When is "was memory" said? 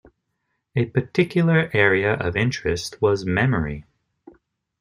3.03-3.85